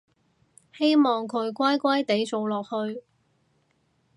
[0.75, 3.03] 希望佢乖乖哋做落去